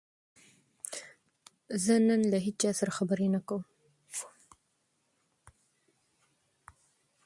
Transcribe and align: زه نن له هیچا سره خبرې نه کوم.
زه 1.83 1.93
نن 2.07 2.21
له 2.31 2.37
هیچا 2.45 2.69
سره 2.79 2.91
خبرې 2.97 3.27
نه 3.35 3.39
کوم. 3.47 3.63